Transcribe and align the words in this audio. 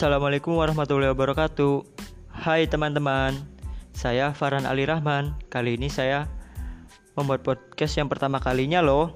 Assalamualaikum 0.00 0.56
warahmatullahi 0.56 1.12
wabarakatuh. 1.12 1.84
Hai 2.32 2.64
teman-teman, 2.64 3.36
saya 3.92 4.32
Farhan 4.32 4.64
Ali 4.64 4.88
Rahman. 4.88 5.36
Kali 5.52 5.76
ini 5.76 5.92
saya 5.92 6.24
membuat 7.12 7.44
podcast 7.44 8.00
yang 8.00 8.08
pertama 8.08 8.40
kalinya 8.40 8.80
loh. 8.80 9.12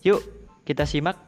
Yuk, 0.00 0.24
kita 0.64 0.88
simak. 0.88 1.20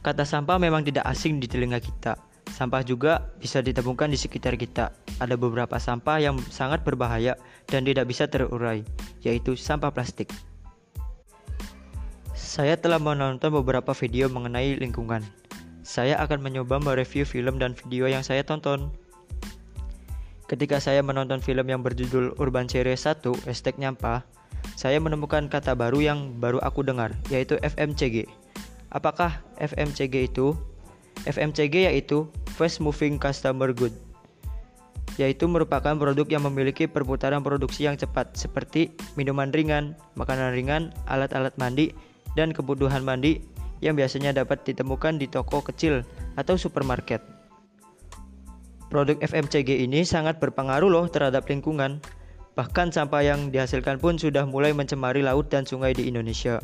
Kata 0.00 0.24
sampah 0.24 0.56
memang 0.56 0.88
tidak 0.88 1.04
asing 1.04 1.36
di 1.36 1.44
telinga 1.44 1.84
kita. 1.84 2.16
Sampah 2.48 2.80
juga 2.80 3.28
bisa 3.36 3.60
ditemukan 3.60 4.08
di 4.08 4.16
sekitar 4.16 4.56
kita. 4.56 4.96
Ada 5.20 5.36
beberapa 5.36 5.76
sampah 5.76 6.24
yang 6.24 6.40
sangat 6.48 6.80
berbahaya 6.80 7.36
dan 7.68 7.84
tidak 7.84 8.08
bisa 8.08 8.24
terurai, 8.24 8.80
yaitu 9.20 9.52
sampah 9.52 9.92
plastik. 9.92 10.32
Saya 12.32 12.80
telah 12.80 12.96
menonton 12.96 13.52
beberapa 13.52 13.92
video 13.92 14.32
mengenai 14.32 14.80
lingkungan 14.80 15.43
saya 15.84 16.16
akan 16.16 16.40
mencoba 16.40 16.80
mereview 16.80 17.28
film 17.28 17.60
dan 17.60 17.76
video 17.76 18.08
yang 18.08 18.24
saya 18.24 18.40
tonton. 18.40 18.88
Ketika 20.48 20.80
saya 20.80 21.04
menonton 21.04 21.44
film 21.44 21.68
yang 21.68 21.84
berjudul 21.84 22.40
Urban 22.40 22.64
Series 22.66 23.04
1, 23.04 23.20
Hashtag 23.44 23.76
Nyampah, 23.76 24.24
saya 24.80 24.96
menemukan 24.96 25.46
kata 25.52 25.76
baru 25.76 26.00
yang 26.00 26.40
baru 26.40 26.56
aku 26.64 26.80
dengar, 26.80 27.12
yaitu 27.28 27.60
FMCG. 27.60 28.24
Apakah 28.88 29.44
FMCG 29.60 30.32
itu? 30.32 30.56
FMCG 31.28 31.88
yaitu 31.88 32.28
Fast 32.56 32.80
Moving 32.80 33.16
Customer 33.16 33.72
Good, 33.72 33.92
yaitu 35.16 35.48
merupakan 35.48 35.96
produk 35.96 36.26
yang 36.28 36.44
memiliki 36.44 36.84
perputaran 36.84 37.40
produksi 37.40 37.88
yang 37.88 37.96
cepat, 37.96 38.36
seperti 38.36 38.92
minuman 39.16 39.48
ringan, 39.52 39.96
makanan 40.16 40.52
ringan, 40.52 40.82
alat-alat 41.08 41.56
mandi, 41.56 41.96
dan 42.36 42.52
kebutuhan 42.52 43.00
mandi 43.00 43.40
yang 43.84 44.00
biasanya 44.00 44.32
dapat 44.32 44.64
ditemukan 44.64 45.20
di 45.20 45.28
toko 45.28 45.60
kecil 45.60 46.00
atau 46.40 46.56
supermarket. 46.56 47.20
Produk 48.88 49.20
FMCG 49.20 49.84
ini 49.84 50.08
sangat 50.08 50.40
berpengaruh 50.40 50.88
loh 50.88 51.06
terhadap 51.12 51.44
lingkungan. 51.50 52.00
Bahkan 52.54 52.94
sampah 52.94 53.26
yang 53.26 53.50
dihasilkan 53.52 54.00
pun 54.00 54.16
sudah 54.16 54.46
mulai 54.48 54.72
mencemari 54.72 55.20
laut 55.20 55.50
dan 55.50 55.66
sungai 55.66 55.92
di 55.92 56.06
Indonesia. 56.06 56.62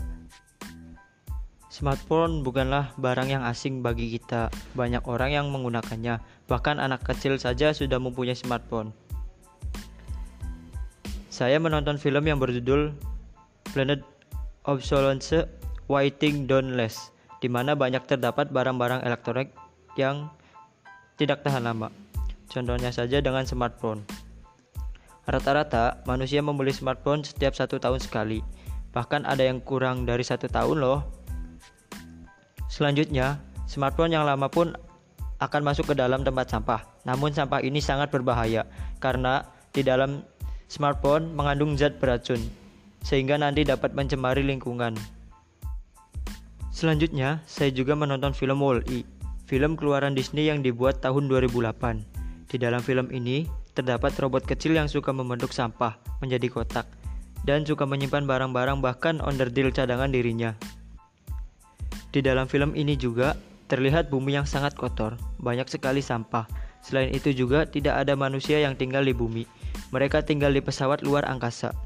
Smartphone 1.70 2.46
bukanlah 2.46 2.94
barang 2.98 3.28
yang 3.30 3.42
asing 3.42 3.82
bagi 3.82 4.14
kita. 4.14 4.50
Banyak 4.78 5.06
orang 5.10 5.34
yang 5.34 5.46
menggunakannya, 5.50 6.22
bahkan 6.46 6.78
anak 6.78 7.02
kecil 7.02 7.38
saja 7.38 7.74
sudah 7.74 7.98
mempunyai 7.98 8.38
smartphone. 8.38 8.94
Saya 11.30 11.58
menonton 11.58 11.98
film 11.98 12.26
yang 12.26 12.38
berjudul 12.38 12.94
Planet 13.74 14.02
Obsolescence 14.66 15.46
Waiting 15.90 16.46
Less, 16.46 17.10
di 17.42 17.50
mana 17.50 17.74
banyak 17.74 18.06
terdapat 18.06 18.54
barang-barang 18.54 19.02
elektronik 19.02 19.50
yang 19.98 20.30
tidak 21.18 21.42
tahan 21.42 21.66
lama. 21.66 21.90
Contohnya 22.46 22.94
saja 22.94 23.18
dengan 23.18 23.42
smartphone. 23.42 24.06
Rata-rata 25.26 25.98
manusia 26.06 26.46
membeli 26.46 26.70
smartphone 26.70 27.26
setiap 27.26 27.58
satu 27.58 27.82
tahun 27.82 27.98
sekali, 27.98 28.38
bahkan 28.94 29.26
ada 29.26 29.42
yang 29.42 29.58
kurang 29.58 30.06
dari 30.06 30.22
satu 30.22 30.46
tahun 30.46 30.78
loh. 30.78 31.02
Selanjutnya, 32.70 33.42
smartphone 33.66 34.14
yang 34.14 34.22
lama 34.22 34.46
pun 34.46 34.78
akan 35.42 35.62
masuk 35.66 35.90
ke 35.90 35.94
dalam 35.98 36.22
tempat 36.22 36.54
sampah. 36.54 36.86
Namun 37.02 37.34
sampah 37.34 37.66
ini 37.66 37.82
sangat 37.82 38.14
berbahaya 38.14 38.62
karena 39.02 39.42
di 39.74 39.82
dalam 39.82 40.22
smartphone 40.70 41.34
mengandung 41.34 41.74
zat 41.74 41.98
beracun, 41.98 42.38
sehingga 43.02 43.34
nanti 43.34 43.66
dapat 43.66 43.90
mencemari 43.90 44.46
lingkungan. 44.46 44.94
Selanjutnya, 46.80 47.44
saya 47.44 47.68
juga 47.68 47.92
menonton 47.92 48.32
film 48.32 48.64
Wall-E, 48.64 49.04
film 49.44 49.76
keluaran 49.76 50.16
Disney 50.16 50.48
yang 50.48 50.64
dibuat 50.64 51.04
tahun 51.04 51.28
2008. 51.28 51.76
Di 52.48 52.56
dalam 52.56 52.80
film 52.80 53.12
ini, 53.12 53.44
terdapat 53.76 54.16
robot 54.16 54.48
kecil 54.48 54.80
yang 54.80 54.88
suka 54.88 55.12
membentuk 55.12 55.52
sampah 55.52 56.00
menjadi 56.24 56.48
kotak 56.48 56.88
dan 57.44 57.68
suka 57.68 57.84
menyimpan 57.84 58.24
barang-barang 58.24 58.80
bahkan 58.80 59.20
onderdil 59.20 59.68
cadangan 59.76 60.08
dirinya. 60.08 60.56
Di 62.16 62.24
dalam 62.24 62.48
film 62.48 62.72
ini 62.72 62.96
juga 62.96 63.36
terlihat 63.68 64.08
bumi 64.08 64.40
yang 64.40 64.48
sangat 64.48 64.72
kotor, 64.72 65.20
banyak 65.36 65.68
sekali 65.68 66.00
sampah. 66.00 66.48
Selain 66.80 67.12
itu 67.12 67.36
juga 67.36 67.68
tidak 67.68 68.00
ada 68.08 68.16
manusia 68.16 68.56
yang 68.56 68.72
tinggal 68.72 69.04
di 69.04 69.12
bumi. 69.12 69.44
Mereka 69.92 70.24
tinggal 70.24 70.56
di 70.56 70.64
pesawat 70.64 71.04
luar 71.04 71.28
angkasa. 71.28 71.76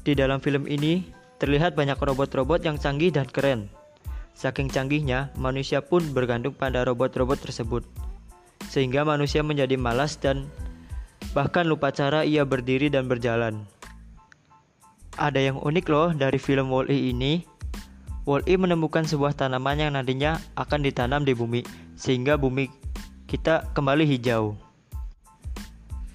Di 0.00 0.16
dalam 0.16 0.40
film 0.40 0.64
ini, 0.64 1.20
Terlihat 1.42 1.74
banyak 1.74 1.98
robot-robot 1.98 2.62
yang 2.62 2.78
canggih 2.78 3.10
dan 3.10 3.26
keren. 3.26 3.66
Saking 4.32 4.72
canggihnya, 4.72 5.30
manusia 5.36 5.84
pun 5.84 6.02
bergantung 6.10 6.56
pada 6.56 6.82
robot-robot 6.82 7.38
tersebut. 7.44 7.84
Sehingga 8.72 9.04
manusia 9.04 9.44
menjadi 9.44 9.76
malas 9.76 10.16
dan 10.16 10.48
bahkan 11.36 11.68
lupa 11.68 11.92
cara 11.92 12.24
ia 12.24 12.42
berdiri 12.42 12.88
dan 12.88 13.06
berjalan. 13.06 13.64
Ada 15.20 15.52
yang 15.52 15.60
unik 15.60 15.86
loh 15.92 16.08
dari 16.16 16.40
film 16.40 16.72
Wall-E 16.72 17.12
ini. 17.12 17.44
Wall-E 18.24 18.54
menemukan 18.56 19.04
sebuah 19.04 19.36
tanaman 19.36 19.82
yang 19.82 19.92
nantinya 19.98 20.38
akan 20.56 20.80
ditanam 20.86 21.26
di 21.26 21.34
bumi, 21.34 21.66
sehingga 21.98 22.38
bumi 22.38 22.70
kita 23.26 23.66
kembali 23.76 24.06
hijau. 24.06 24.54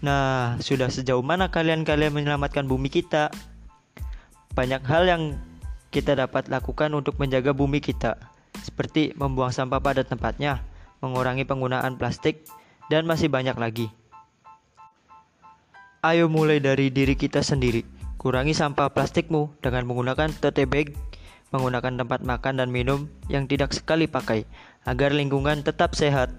Nah, 0.01 0.55
sudah 0.61 0.93
sejauh 0.93 1.25
mana 1.25 1.49
kalian-kalian 1.49 2.13
menyelamatkan 2.13 2.69
bumi 2.69 2.87
kita? 2.87 3.33
Banyak 4.53 4.85
hal 4.85 5.03
yang 5.09 5.23
kita 5.97 6.13
dapat 6.13 6.45
lakukan 6.45 6.93
untuk 6.93 7.17
menjaga 7.17 7.57
bumi 7.57 7.81
kita, 7.81 8.21
seperti 8.61 9.17
membuang 9.17 9.49
sampah 9.49 9.81
pada 9.81 10.05
tempatnya, 10.05 10.61
mengurangi 11.01 11.41
penggunaan 11.41 11.97
plastik, 11.97 12.45
dan 12.85 13.09
masih 13.09 13.33
banyak 13.33 13.57
lagi. 13.57 13.89
Ayo 16.05 16.29
mulai 16.29 16.61
dari 16.61 16.93
diri 16.93 17.17
kita 17.17 17.41
sendiri. 17.41 17.81
Kurangi 18.21 18.53
sampah 18.53 18.93
plastikmu 18.93 19.57
dengan 19.57 19.89
menggunakan 19.89 20.29
tote 20.37 20.69
bag, 20.69 20.93
menggunakan 21.49 22.05
tempat 22.05 22.21
makan 22.21 22.61
dan 22.61 22.69
minum 22.69 23.09
yang 23.25 23.49
tidak 23.49 23.73
sekali 23.73 24.05
pakai, 24.05 24.45
agar 24.85 25.09
lingkungan 25.17 25.65
tetap 25.65 25.97
sehat. 25.97 26.29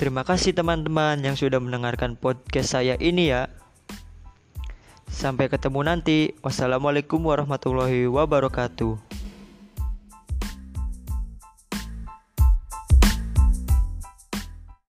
Terima 0.00 0.24
kasih 0.24 0.56
teman-teman 0.56 1.20
yang 1.20 1.36
sudah 1.36 1.60
mendengarkan 1.60 2.16
podcast 2.16 2.72
saya 2.80 2.96
ini 2.96 3.28
ya. 3.28 3.52
Sampai 5.08 5.48
ketemu 5.48 5.80
nanti. 5.84 6.32
Wassalamualaikum 6.40 7.20
warahmatullahi 7.24 8.08
wabarakatuh. 8.08 9.23